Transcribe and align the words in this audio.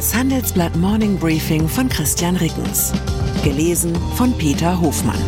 Das 0.00 0.14
Handelsblatt 0.14 0.74
Morning 0.76 1.18
Briefing 1.18 1.68
von 1.68 1.86
Christian 1.86 2.34
Rickens. 2.36 2.90
Gelesen 3.44 3.94
von 4.14 4.32
Peter 4.38 4.80
Hofmann. 4.80 5.20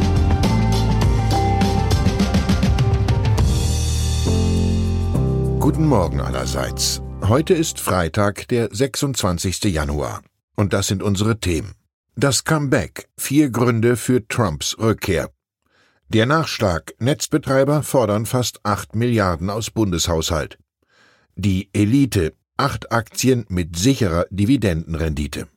Guten 5.61 5.87
Morgen 5.87 6.23
allerseits. 6.23 7.03
Heute 7.21 7.53
ist 7.53 7.81
Freitag, 7.81 8.49
der 8.49 8.75
26. 8.75 9.65
Januar. 9.65 10.23
Und 10.57 10.73
das 10.73 10.87
sind 10.87 11.03
unsere 11.03 11.39
Themen. 11.39 11.75
Das 12.17 12.45
Comeback. 12.45 13.11
Vier 13.19 13.51
Gründe 13.51 13.97
für 13.97 14.27
Trumps 14.27 14.79
Rückkehr. 14.79 15.29
Der 16.09 16.25
Nachschlag. 16.25 16.95
Netzbetreiber 16.99 17.83
fordern 17.83 18.25
fast 18.25 18.61
8 18.63 18.97
Milliarden 18.97 19.51
aus 19.51 19.71
Bundeshaushalt. 19.71 20.57
Die 21.37 21.69
Elite. 21.75 22.33
Acht 22.59 22.93
Aktien 22.93 23.47
mit 23.49 23.77
sicherer 23.77 24.27
Dividendenrendite. 24.31 25.49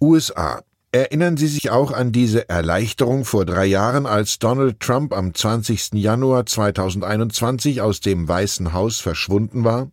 USA. 0.00 0.62
Erinnern 0.90 1.36
Sie 1.36 1.46
sich 1.46 1.70
auch 1.70 1.92
an 1.92 2.10
diese 2.10 2.48
Erleichterung 2.48 3.26
vor 3.26 3.44
drei 3.44 3.66
Jahren, 3.66 4.06
als 4.06 4.38
Donald 4.38 4.80
Trump 4.80 5.12
am 5.12 5.34
20. 5.34 5.92
Januar 5.92 6.46
2021 6.46 7.82
aus 7.82 8.00
dem 8.00 8.26
Weißen 8.26 8.72
Haus 8.72 8.98
verschwunden 8.98 9.62
war? 9.62 9.92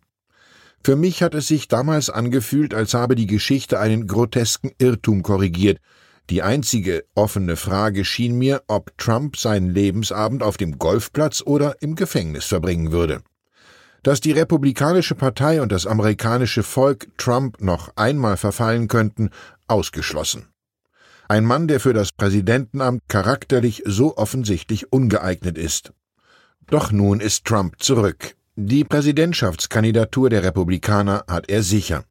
Für 0.82 0.96
mich 0.96 1.22
hat 1.22 1.34
es 1.34 1.46
sich 1.46 1.68
damals 1.68 2.08
angefühlt, 2.08 2.72
als 2.72 2.94
habe 2.94 3.16
die 3.16 3.26
Geschichte 3.26 3.78
einen 3.78 4.06
grotesken 4.06 4.72
Irrtum 4.78 5.22
korrigiert. 5.22 5.78
Die 6.30 6.42
einzige 6.42 7.04
offene 7.14 7.56
Frage 7.56 8.04
schien 8.06 8.38
mir, 8.38 8.62
ob 8.66 8.96
Trump 8.96 9.36
seinen 9.36 9.70
Lebensabend 9.74 10.42
auf 10.42 10.56
dem 10.56 10.78
Golfplatz 10.78 11.42
oder 11.44 11.80
im 11.82 11.94
Gefängnis 11.94 12.46
verbringen 12.46 12.92
würde 12.92 13.22
dass 14.04 14.20
die 14.20 14.32
Republikanische 14.32 15.14
Partei 15.14 15.62
und 15.62 15.72
das 15.72 15.86
amerikanische 15.86 16.62
Volk 16.62 17.08
Trump 17.16 17.60
noch 17.60 17.90
einmal 17.96 18.36
verfallen 18.36 18.86
könnten, 18.86 19.30
ausgeschlossen. 19.66 20.46
Ein 21.26 21.46
Mann, 21.46 21.68
der 21.68 21.80
für 21.80 21.94
das 21.94 22.12
Präsidentenamt 22.12 23.00
charakterlich 23.08 23.82
so 23.86 24.18
offensichtlich 24.18 24.92
ungeeignet 24.92 25.56
ist. 25.56 25.94
Doch 26.66 26.92
nun 26.92 27.20
ist 27.20 27.46
Trump 27.46 27.82
zurück. 27.82 28.36
Die 28.56 28.84
Präsidentschaftskandidatur 28.84 30.28
der 30.28 30.44
Republikaner 30.44 31.24
hat 31.26 31.48
er 31.48 31.62
sicher. 31.62 32.04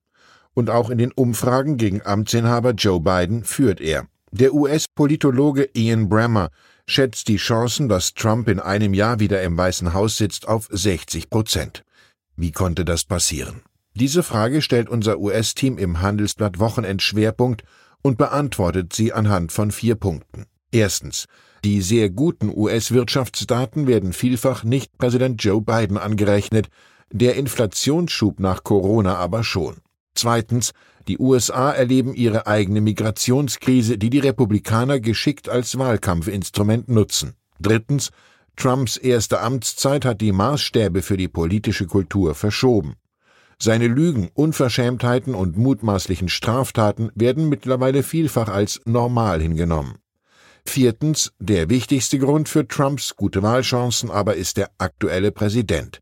Und 0.56 0.72
auch 0.72 0.89
in 0.89 0.98
den 0.98 1.12
Umfragen 1.12 1.78
gegen 1.78 2.04
Amtsinhaber 2.04 2.72
Joe 2.72 3.00
Biden 3.00 3.44
führt 3.44 3.80
er. 3.80 4.08
Der 4.32 4.54
US-Politologe 4.56 5.70
Ian 5.73 6.10
Bremmer 6.10 6.50
schätzt 6.88 7.28
die 7.28 7.38
Chancen, 7.38 7.88
dass 7.88 8.14
Trump 8.14 8.48
in 8.48 8.60
einem 8.60 8.94
Jahr 8.94 9.20
wieder 9.20 9.42
im 9.42 9.58
Weißen 9.58 9.94
Haus 9.94 10.17
sitzt, 10.17 10.48
auf 10.48 10.67
60 10.72 11.30
Prozent. 11.30 11.84
Wie 12.36 12.52
konnte 12.52 12.86
das 12.86 13.03
passieren? 13.03 13.62
Diese 13.95 14.23
Frage 14.23 14.62
stellt 14.62 14.89
unser 14.89 15.20
US-Team 15.20 15.78
im 15.78 16.02
Handelsblatt 16.02 16.59
Wochenendschwerpunkt 16.59 17.64
und 18.02 18.17
beantwortet 18.17 18.94
sie 18.94 19.14
anhand 19.14 19.52
von 19.52 19.72
vier 19.72 19.95
Punkten. 19.95 20.45
Erstens. 20.72 21.26
Die 21.64 21.81
sehr 21.81 22.09
guten 22.09 22.52
US-Wirtschaftsdaten 22.54 23.88
werden 23.88 24.11
vielfach 24.11 24.64
nicht 24.64 24.98
Präsident 24.98 25.42
Joe 25.44 25.61
Biden 25.61 25.98
angerechnet, 25.98 26.67
der 27.11 27.36
Inflationsschub 27.36 28.39
nach 28.39 28.64
Corona 28.64 29.16
aber 29.16 29.44
schon. 29.44 29.78
Zweitens. 30.16 30.73
Die 31.08 31.20
USA 31.20 31.72
erleben 31.72 32.14
ihre 32.14 32.48
eigene 32.48 32.80
Migrationskrise, 32.80 33.98
die 33.98 34.09
die 34.09 34.20
Republikaner 34.20 35.00
geschickt 35.00 35.50
als 35.50 35.78
Wahlkampfinstrument 35.78 36.89
nutzen. 36.89 37.36
Drittens. 37.59 38.09
Trumps 38.56 38.98
erste 38.98 39.42
Amtszeit 39.42 40.06
hat 40.06 40.22
die 40.22 40.32
Maßstäbe 40.32 41.02
für 41.02 41.18
die 41.18 41.28
politische 41.28 41.88
Kultur 41.88 42.36
verschoben. 42.36 42.95
Seine 43.60 43.88
Lügen, 43.88 44.30
Unverschämtheiten 44.34 45.36
und 45.36 45.58
mutmaßlichen 45.58 46.30
Straftaten 46.30 47.12
werden 47.16 47.50
mittlerweile 47.50 48.04
vielfach 48.04 48.50
als 48.50 48.82
normal 48.86 49.42
hingenommen. 49.42 49.95
Viertens, 50.66 51.33
der 51.39 51.70
wichtigste 51.70 52.20
Grund 52.20 52.50
für 52.50 52.67
Trumps 52.67 53.16
gute 53.16 53.44
Wahlchancen 53.44 54.10
aber 54.10 54.36
ist 54.36 54.58
der 54.58 54.70
aktuelle 54.77 55.32
Präsident. 55.32 56.00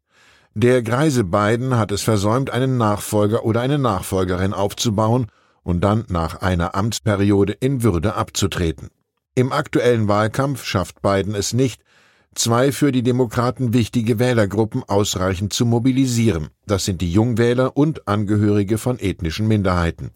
Der 0.53 0.81
greise 0.81 1.23
Biden 1.23 1.77
hat 1.77 1.91
es 1.91 2.01
versäumt, 2.01 2.49
einen 2.49 2.77
Nachfolger 2.77 3.45
oder 3.45 3.61
eine 3.61 3.79
Nachfolgerin 3.79 4.53
aufzubauen 4.53 5.27
und 5.63 5.81
dann 5.81 6.05
nach 6.09 6.41
einer 6.41 6.75
Amtsperiode 6.75 7.53
in 7.53 7.83
Würde 7.83 8.15
abzutreten. 8.15 8.89
Im 9.33 9.51
aktuellen 9.53 10.07
Wahlkampf 10.07 10.65
schafft 10.65 11.01
Biden 11.01 11.35
es 11.35 11.53
nicht, 11.53 11.81
zwei 12.35 12.71
für 12.71 12.91
die 12.91 13.03
Demokraten 13.03 13.73
wichtige 13.73 14.19
Wählergruppen 14.19 14.83
ausreichend 14.83 15.53
zu 15.53 15.65
mobilisieren. 15.65 16.49
Das 16.65 16.85
sind 16.85 17.01
die 17.01 17.11
Jungwähler 17.11 17.75
und 17.75 18.07
Angehörige 18.07 18.77
von 18.77 18.99
ethnischen 18.99 19.47
Minderheiten. 19.47 20.11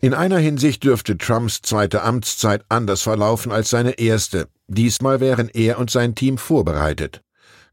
In 0.00 0.14
einer 0.14 0.38
Hinsicht 0.38 0.84
dürfte 0.84 1.18
Trumps 1.18 1.60
zweite 1.60 2.02
Amtszeit 2.02 2.64
anders 2.68 3.02
verlaufen 3.02 3.52
als 3.52 3.70
seine 3.70 3.98
erste. 3.98 4.48
Diesmal 4.68 5.20
wären 5.20 5.48
er 5.48 5.78
und 5.78 5.90
sein 5.90 6.14
Team 6.14 6.38
vorbereitet. 6.38 7.22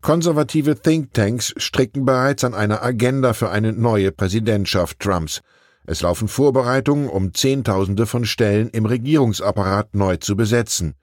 Konservative 0.01 0.81
Thinktanks 0.81 1.53
stricken 1.57 2.05
bereits 2.05 2.43
an 2.43 2.53
einer 2.53 2.83
Agenda 2.83 3.33
für 3.33 3.49
eine 3.49 3.73
neue 3.73 4.11
Präsidentschaft 4.11 4.99
Trumps. 4.99 5.41
Es 5.85 6.01
laufen 6.01 6.27
Vorbereitungen, 6.27 7.09
um 7.09 7.33
Zehntausende 7.33 8.05
von 8.05 8.25
Stellen 8.25 8.69
im 8.69 8.85
Regierungsapparat 8.85 9.95
neu 9.95 10.17
zu 10.17 10.35
besetzen 10.35 10.95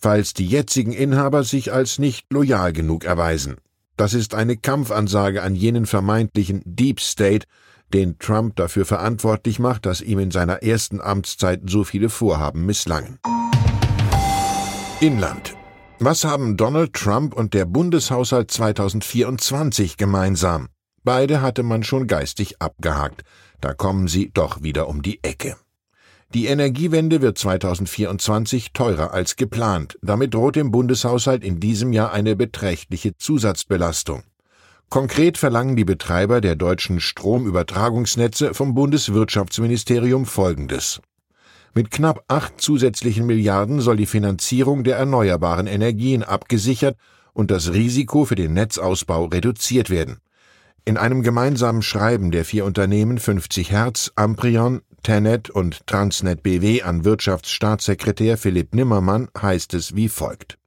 falls 0.00 0.34
die 0.34 0.46
jetzigen 0.46 0.92
Inhaber 0.92 1.44
sich 1.44 1.72
als 1.72 1.98
nicht 1.98 2.26
loyal 2.32 2.72
genug 2.72 3.04
erweisen. 3.04 3.56
Das 3.96 4.12
ist 4.12 4.34
eine 4.34 4.56
Kampfansage 4.56 5.42
an 5.42 5.54
jenen 5.54 5.86
vermeintlichen 5.86 6.62
Deep 6.64 7.00
State, 7.00 7.46
den 7.94 8.18
Trump 8.18 8.56
dafür 8.56 8.84
verantwortlich 8.84 9.58
macht, 9.58 9.86
dass 9.86 10.00
ihm 10.00 10.18
in 10.18 10.30
seiner 10.30 10.62
ersten 10.62 11.00
Amtszeit 11.00 11.62
so 11.66 11.84
viele 11.84 12.08
Vorhaben 12.08 12.66
misslangen. 12.66 13.18
Inland. 15.00 15.54
Was 15.98 16.24
haben 16.24 16.58
Donald 16.58 16.92
Trump 16.92 17.34
und 17.34 17.54
der 17.54 17.64
Bundeshaushalt 17.64 18.50
2024 18.50 19.96
gemeinsam? 19.96 20.68
Beide 21.04 21.40
hatte 21.40 21.62
man 21.62 21.84
schon 21.84 22.06
geistig 22.06 22.60
abgehakt. 22.60 23.22
Da 23.60 23.72
kommen 23.72 24.08
sie 24.08 24.30
doch 24.34 24.62
wieder 24.62 24.88
um 24.88 25.00
die 25.00 25.22
Ecke. 25.22 25.56
Die 26.34 26.46
Energiewende 26.46 27.22
wird 27.22 27.38
2024 27.38 28.72
teurer 28.72 29.12
als 29.14 29.36
geplant. 29.36 29.96
Damit 30.02 30.34
droht 30.34 30.56
dem 30.56 30.70
Bundeshaushalt 30.70 31.44
in 31.44 31.60
diesem 31.60 31.92
Jahr 31.92 32.12
eine 32.12 32.34
beträchtliche 32.34 33.16
Zusatzbelastung. 33.16 34.24
Konkret 34.88 35.38
verlangen 35.38 35.76
die 35.76 35.84
Betreiber 35.84 36.40
der 36.40 36.56
deutschen 36.56 37.00
Stromübertragungsnetze 37.00 38.54
vom 38.54 38.74
Bundeswirtschaftsministerium 38.74 40.26
Folgendes. 40.26 41.00
Mit 41.74 41.90
knapp 41.90 42.24
acht 42.28 42.60
zusätzlichen 42.60 43.26
Milliarden 43.26 43.80
soll 43.80 43.96
die 43.96 44.06
Finanzierung 44.06 44.82
der 44.82 44.96
erneuerbaren 44.96 45.66
Energien 45.66 46.22
abgesichert 46.22 46.96
und 47.34 47.50
das 47.50 47.72
Risiko 47.72 48.24
für 48.24 48.34
den 48.34 48.54
Netzausbau 48.54 49.26
reduziert 49.26 49.90
werden. 49.90 50.18
In 50.84 50.96
einem 50.96 51.22
gemeinsamen 51.22 51.82
Schreiben 51.82 52.30
der 52.30 52.44
vier 52.44 52.64
Unternehmen 52.64 53.18
50 53.18 53.72
Hertz, 53.72 54.12
Amprion, 54.14 54.82
Tenet 55.06 55.50
und 55.50 55.86
Transnet 55.86 56.42
BW 56.42 56.82
an 56.82 57.04
Wirtschaftsstaatssekretär 57.04 58.36
Philipp 58.36 58.74
Nimmermann 58.74 59.28
heißt 59.40 59.72
es 59.74 59.94
wie 59.94 60.08
folgt. 60.08 60.58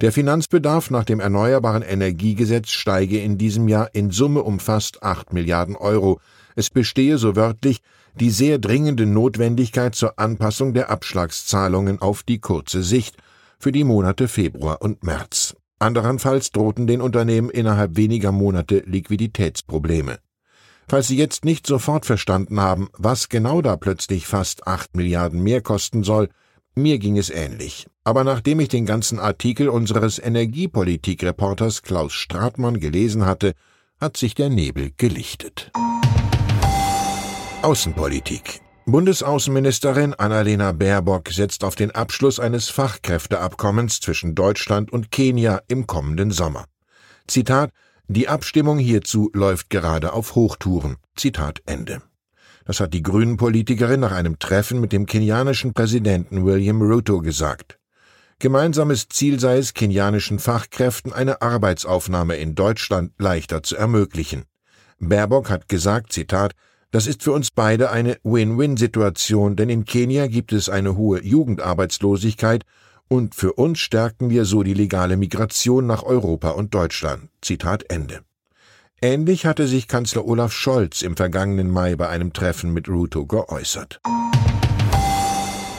Der 0.00 0.10
Finanzbedarf 0.10 0.90
nach 0.90 1.04
dem 1.04 1.20
Erneuerbaren 1.20 1.82
Energiegesetz 1.82 2.70
steige 2.70 3.20
in 3.20 3.36
diesem 3.36 3.68
Jahr 3.68 3.90
in 3.92 4.10
Summe 4.10 4.42
um 4.42 4.58
fast 4.58 5.02
8 5.02 5.34
Milliarden 5.34 5.76
Euro. 5.76 6.18
Es 6.56 6.70
bestehe 6.70 7.18
so 7.18 7.36
wörtlich 7.36 7.82
die 8.18 8.30
sehr 8.30 8.58
dringende 8.58 9.04
Notwendigkeit 9.04 9.94
zur 9.94 10.18
Anpassung 10.18 10.72
der 10.72 10.88
Abschlagszahlungen 10.88 12.00
auf 12.00 12.22
die 12.22 12.38
kurze 12.38 12.82
Sicht 12.82 13.18
für 13.58 13.70
die 13.70 13.84
Monate 13.84 14.28
Februar 14.28 14.80
und 14.80 15.04
März. 15.04 15.56
Anderenfalls 15.78 16.52
drohten 16.52 16.86
den 16.86 17.02
Unternehmen 17.02 17.50
innerhalb 17.50 17.98
weniger 17.98 18.32
Monate 18.32 18.82
Liquiditätsprobleme. 18.86 20.20
Falls 20.88 21.08
Sie 21.08 21.16
jetzt 21.16 21.44
nicht 21.44 21.66
sofort 21.66 22.06
verstanden 22.06 22.60
haben, 22.60 22.88
was 22.96 23.28
genau 23.28 23.62
da 23.62 23.76
plötzlich 23.76 24.26
fast 24.26 24.66
acht 24.66 24.96
Milliarden 24.96 25.42
mehr 25.42 25.62
kosten 25.62 26.04
soll, 26.04 26.28
mir 26.74 26.98
ging 26.98 27.16
es 27.16 27.30
ähnlich. 27.30 27.86
Aber 28.02 28.24
nachdem 28.24 28.60
ich 28.60 28.68
den 28.68 28.84
ganzen 28.84 29.18
Artikel 29.18 29.68
unseres 29.68 30.18
Energiepolitikreporters 30.18 31.82
Klaus 31.82 32.12
Stratmann 32.12 32.80
gelesen 32.80 33.24
hatte, 33.24 33.54
hat 34.00 34.16
sich 34.16 34.34
der 34.34 34.50
Nebel 34.50 34.90
gelichtet. 34.96 35.70
Außenpolitik. 37.62 38.60
Bundesaußenministerin 38.86 40.12
Annalena 40.12 40.72
Baerbock 40.72 41.30
setzt 41.30 41.64
auf 41.64 41.74
den 41.74 41.92
Abschluss 41.92 42.38
eines 42.38 42.68
Fachkräfteabkommens 42.68 44.00
zwischen 44.00 44.34
Deutschland 44.34 44.92
und 44.92 45.10
Kenia 45.10 45.62
im 45.68 45.86
kommenden 45.86 46.30
Sommer. 46.30 46.66
Zitat 47.26 47.70
die 48.08 48.28
Abstimmung 48.28 48.78
hierzu 48.78 49.30
läuft 49.32 49.70
gerade 49.70 50.12
auf 50.12 50.34
Hochtouren. 50.34 50.96
Zitat 51.16 51.62
Ende. 51.64 52.02
Das 52.66 52.80
hat 52.80 52.92
die 52.92 53.02
Grünen-Politikerin 53.02 54.00
nach 54.00 54.12
einem 54.12 54.38
Treffen 54.38 54.78
mit 54.80 54.92
dem 54.92 55.06
kenianischen 55.06 55.72
Präsidenten 55.72 56.44
William 56.44 56.82
Ruto 56.82 57.20
gesagt. 57.20 57.78
Gemeinsames 58.40 59.08
Ziel 59.08 59.40
sei 59.40 59.56
es, 59.56 59.72
kenianischen 59.72 60.38
Fachkräften 60.38 61.14
eine 61.14 61.40
Arbeitsaufnahme 61.40 62.36
in 62.36 62.54
Deutschland 62.54 63.12
leichter 63.18 63.62
zu 63.62 63.76
ermöglichen. 63.76 64.44
Baerbock 64.98 65.48
hat 65.48 65.68
gesagt, 65.68 66.12
Zitat, 66.12 66.52
Das 66.90 67.06
ist 67.06 67.22
für 67.22 67.32
uns 67.32 67.50
beide 67.50 67.90
eine 67.90 68.18
Win-Win-Situation, 68.22 69.56
denn 69.56 69.68
in 69.68 69.84
Kenia 69.84 70.26
gibt 70.26 70.52
es 70.52 70.68
eine 70.68 70.96
hohe 70.96 71.24
Jugendarbeitslosigkeit 71.24 72.64
und 73.08 73.34
für 73.34 73.52
uns 73.54 73.78
stärken 73.78 74.30
wir 74.30 74.44
so 74.44 74.62
die 74.62 74.74
legale 74.74 75.16
Migration 75.16 75.86
nach 75.86 76.02
Europa 76.02 76.50
und 76.50 76.74
Deutschland. 76.74 77.28
Zitat 77.40 77.90
Ende. 77.90 78.20
Ähnlich 79.00 79.44
hatte 79.44 79.66
sich 79.66 79.88
Kanzler 79.88 80.24
Olaf 80.24 80.52
Scholz 80.52 81.02
im 81.02 81.16
vergangenen 81.16 81.70
Mai 81.70 81.96
bei 81.96 82.08
einem 82.08 82.32
Treffen 82.32 82.72
mit 82.72 82.88
Ruto 82.88 83.26
geäußert. 83.26 84.00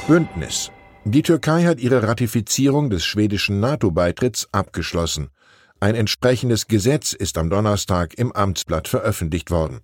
Bündnis. 0.07 0.72
Die 1.06 1.24
Türkei 1.24 1.66
hat 1.66 1.80
ihre 1.80 2.04
Ratifizierung 2.04 2.89
des 2.89 3.06
schwedischen 3.06 3.60
NATO-Beitritts 3.60 4.48
abgeschlossen. 4.51 5.30
Ein 5.80 5.95
entsprechendes 5.95 6.68
Gesetz 6.68 7.13
ist 7.13 7.38
am 7.38 7.50
Donnerstag 7.50 8.13
im 8.16 8.31
Amtsblatt 8.31 8.88
veröffentlicht 8.88 9.51
worden. 9.51 9.81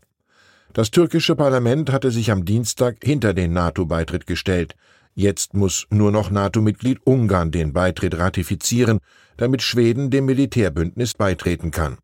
Das 0.73 0.89
türkische 0.89 1.35
Parlament 1.35 1.91
hatte 1.91 2.11
sich 2.11 2.31
am 2.31 2.45
Dienstag 2.45 2.97
hinter 3.03 3.33
den 3.33 3.51
NATO-Beitritt 3.53 4.25
gestellt. 4.25 4.75
Jetzt 5.13 5.53
muss 5.53 5.85
nur 5.89 6.11
noch 6.11 6.31
NATO-Mitglied 6.31 6.99
Ungarn 7.05 7.51
den 7.51 7.73
Beitritt 7.73 8.17
ratifizieren, 8.17 8.99
damit 9.37 9.61
Schweden 9.61 10.09
dem 10.09 10.25
Militärbündnis 10.25 11.13
beitreten 11.13 11.71
kann. 11.71 11.97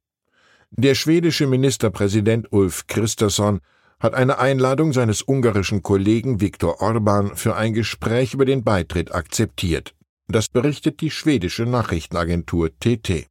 Der 0.72 0.96
schwedische 0.96 1.48
Ministerpräsident 1.48 2.52
Ulf 2.52 2.88
Kristersson 2.88 3.62
hat 4.00 4.14
eine 4.14 4.38
Einladung 4.40 4.94
seines 4.94 5.22
ungarischen 5.22 5.82
Kollegen 5.82 6.42
Viktor 6.42 6.82
Orban 6.82 7.36
für 7.36 7.56
ein 7.56 7.74
Gespräch 7.74 8.34
über 8.34 8.46
den 8.46 8.64
Beitritt 8.64 9.14
akzeptiert. 9.14 9.94
Das 10.28 10.50
berichtet 10.50 11.00
die 11.02 11.10
schwedische 11.10 11.66
Nachrichtenagentur 11.66 12.70
TT. 12.80 13.28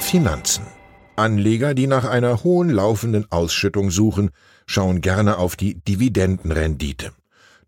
Finanzen 0.00 0.64
Anleger, 1.18 1.74
die 1.74 1.88
nach 1.88 2.04
einer 2.04 2.44
hohen 2.44 2.70
laufenden 2.70 3.26
Ausschüttung 3.30 3.90
suchen, 3.90 4.30
schauen 4.66 5.00
gerne 5.00 5.38
auf 5.38 5.56
die 5.56 5.74
Dividendenrendite. 5.74 7.10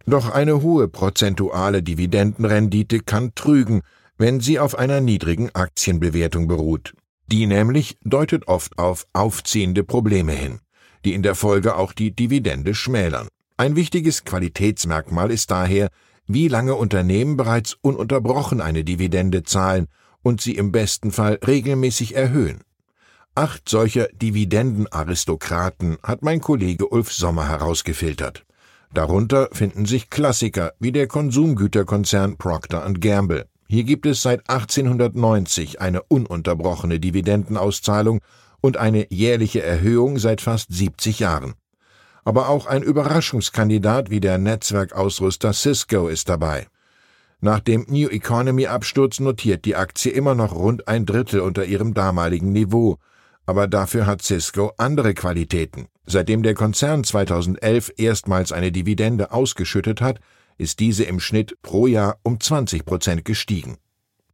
Doch 0.06 0.30
eine 0.30 0.62
hohe 0.62 0.88
prozentuale 0.88 1.82
Dividendenrendite 1.82 3.00
kann 3.00 3.34
trügen, 3.34 3.82
wenn 4.18 4.40
sie 4.40 4.58
auf 4.58 4.78
einer 4.78 5.00
niedrigen 5.00 5.54
Aktienbewertung 5.54 6.48
beruht. 6.48 6.94
Die 7.26 7.46
nämlich 7.46 7.96
deutet 8.04 8.48
oft 8.48 8.78
auf 8.78 9.06
aufziehende 9.12 9.84
Probleme 9.84 10.32
hin, 10.32 10.60
die 11.04 11.14
in 11.14 11.22
der 11.22 11.34
Folge 11.34 11.76
auch 11.76 11.92
die 11.92 12.10
Dividende 12.10 12.74
schmälern. 12.74 13.28
Ein 13.56 13.76
wichtiges 13.76 14.24
Qualitätsmerkmal 14.24 15.30
ist 15.30 15.50
daher, 15.50 15.90
wie 16.26 16.48
lange 16.48 16.74
Unternehmen 16.74 17.36
bereits 17.36 17.76
ununterbrochen 17.80 18.60
eine 18.60 18.84
Dividende 18.84 19.42
zahlen 19.42 19.86
und 20.22 20.40
sie 20.40 20.56
im 20.56 20.72
besten 20.72 21.12
Fall 21.12 21.38
regelmäßig 21.46 22.14
erhöhen. 22.14 22.60
Acht 23.34 23.68
solcher 23.68 24.08
Dividendenaristokraten 24.08 25.98
hat 26.02 26.22
mein 26.22 26.40
Kollege 26.40 26.88
Ulf 26.88 27.12
Sommer 27.12 27.48
herausgefiltert. 27.48 28.44
Darunter 28.92 29.48
finden 29.52 29.86
sich 29.86 30.10
Klassiker 30.10 30.72
wie 30.80 30.90
der 30.90 31.06
Konsumgüterkonzern 31.06 32.38
Procter 32.38 32.90
Gamble. 32.94 33.46
Hier 33.68 33.84
gibt 33.84 34.04
es 34.04 34.22
seit 34.22 34.50
1890 34.50 35.80
eine 35.80 36.02
ununterbrochene 36.02 36.98
Dividendenauszahlung 36.98 38.20
und 38.60 38.78
eine 38.78 39.06
jährliche 39.10 39.62
Erhöhung 39.62 40.18
seit 40.18 40.40
fast 40.40 40.72
70 40.72 41.20
Jahren. 41.20 41.54
Aber 42.24 42.48
auch 42.48 42.66
ein 42.66 42.82
Überraschungskandidat 42.82 44.10
wie 44.10 44.20
der 44.20 44.38
Netzwerkausrüster 44.38 45.52
Cisco 45.52 46.08
ist 46.08 46.28
dabei. 46.28 46.66
Nach 47.40 47.60
dem 47.60 47.86
New 47.88 48.08
Economy 48.08 48.66
Absturz 48.66 49.20
notiert 49.20 49.64
die 49.64 49.76
Aktie 49.76 50.10
immer 50.10 50.34
noch 50.34 50.52
rund 50.52 50.88
ein 50.88 51.06
Drittel 51.06 51.40
unter 51.40 51.64
ihrem 51.64 51.94
damaligen 51.94 52.50
Niveau 52.50 52.98
aber 53.46 53.66
dafür 53.66 54.06
hat 54.06 54.22
Cisco 54.22 54.72
andere 54.76 55.14
Qualitäten. 55.14 55.86
Seitdem 56.06 56.42
der 56.42 56.54
Konzern 56.54 57.04
2011 57.04 57.92
erstmals 57.96 58.52
eine 58.52 58.72
Dividende 58.72 59.32
ausgeschüttet 59.32 60.00
hat, 60.00 60.20
ist 60.58 60.80
diese 60.80 61.04
im 61.04 61.20
Schnitt 61.20 61.56
pro 61.62 61.86
Jahr 61.86 62.18
um 62.22 62.38
20 62.38 62.84
Prozent 62.84 63.24
gestiegen. 63.24 63.78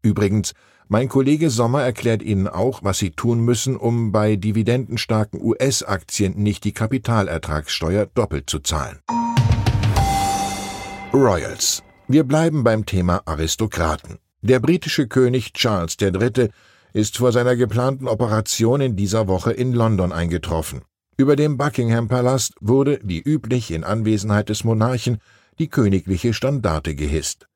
Übrigens, 0.02 0.54
mein 0.88 1.08
Kollege 1.08 1.50
Sommer 1.50 1.82
erklärt 1.82 2.22
Ihnen 2.22 2.46
auch, 2.46 2.84
was 2.84 2.98
Sie 2.98 3.10
tun 3.10 3.40
müssen, 3.40 3.76
um 3.76 4.12
bei 4.12 4.36
dividendenstarken 4.36 5.42
US-Aktien 5.42 6.34
nicht 6.40 6.62
die 6.62 6.72
Kapitalertragssteuer 6.72 8.06
doppelt 8.06 8.48
zu 8.48 8.60
zahlen. 8.60 9.00
Royals. 11.12 11.82
Wir 12.08 12.22
bleiben 12.22 12.62
beim 12.62 12.86
Thema 12.86 13.22
Aristokraten. 13.24 14.18
Der 14.42 14.60
britische 14.60 15.08
König 15.08 15.54
Charles 15.54 15.96
III 16.00 16.50
ist 16.96 17.18
vor 17.18 17.30
seiner 17.30 17.56
geplanten 17.56 18.08
Operation 18.08 18.80
in 18.80 18.96
dieser 18.96 19.28
Woche 19.28 19.52
in 19.52 19.74
London 19.74 20.12
eingetroffen. 20.12 20.80
Über 21.18 21.36
dem 21.36 21.58
Buckingham 21.58 22.08
Palast 22.08 22.54
wurde, 22.58 23.00
wie 23.02 23.20
üblich 23.20 23.70
in 23.70 23.84
Anwesenheit 23.84 24.48
des 24.48 24.64
Monarchen, 24.64 25.18
die 25.58 25.68
königliche 25.68 26.32
Standarte 26.32 26.94
gehisst. 26.94 27.48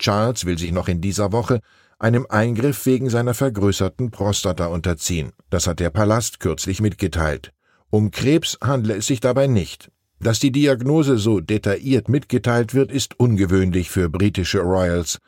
Charles 0.00 0.46
will 0.46 0.58
sich 0.58 0.72
noch 0.72 0.88
in 0.88 1.00
dieser 1.00 1.30
Woche 1.30 1.60
einem 2.00 2.26
Eingriff 2.28 2.86
wegen 2.86 3.08
seiner 3.08 3.34
vergrößerten 3.34 4.10
Prostata 4.10 4.66
unterziehen. 4.66 5.30
Das 5.48 5.68
hat 5.68 5.78
der 5.78 5.90
Palast 5.90 6.40
kürzlich 6.40 6.80
mitgeteilt. 6.80 7.52
Um 7.90 8.10
Krebs 8.10 8.58
handle 8.60 8.96
es 8.96 9.06
sich 9.06 9.20
dabei 9.20 9.46
nicht. 9.46 9.92
Dass 10.18 10.40
die 10.40 10.50
Diagnose 10.50 11.18
so 11.18 11.38
detailliert 11.38 12.08
mitgeteilt 12.08 12.74
wird, 12.74 12.90
ist 12.90 13.20
ungewöhnlich 13.20 13.90
für 13.90 14.08
britische 14.08 14.58
Royals. 14.58 15.20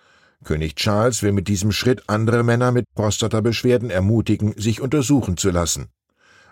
König 0.44 0.74
Charles 0.76 1.22
will 1.22 1.32
mit 1.32 1.48
diesem 1.48 1.72
Schritt 1.72 2.04
andere 2.08 2.42
Männer 2.42 2.72
mit 2.72 2.86
Prostatabeschwerden 2.94 3.90
ermutigen, 3.90 4.54
sich 4.56 4.80
untersuchen 4.80 5.36
zu 5.36 5.50
lassen. 5.50 5.88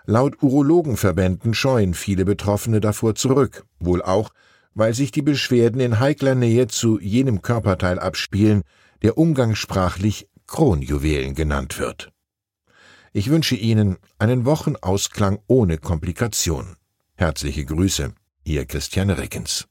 Laut 0.05 0.41
Urologenverbänden 0.41 1.53
scheuen 1.53 1.93
viele 1.93 2.25
Betroffene 2.25 2.81
davor 2.81 3.15
zurück, 3.15 3.65
wohl 3.79 4.01
auch, 4.01 4.29
weil 4.73 4.93
sich 4.93 5.11
die 5.11 5.21
Beschwerden 5.21 5.81
in 5.81 5.99
heikler 5.99 6.35
Nähe 6.35 6.67
zu 6.67 6.99
jenem 6.99 7.41
Körperteil 7.41 7.99
abspielen, 7.99 8.63
der 9.01 9.17
umgangssprachlich 9.17 10.27
Kronjuwelen 10.47 11.35
genannt 11.35 11.79
wird. 11.79 12.11
Ich 13.11 13.29
wünsche 13.29 13.55
Ihnen 13.55 13.97
einen 14.19 14.45
Wochenausklang 14.45 15.39
ohne 15.47 15.77
Komplikation. 15.77 16.75
Herzliche 17.15 17.65
Grüße, 17.65 18.13
Ihr 18.43 18.65
Christiane 18.65 19.17
Rickens. 19.17 19.67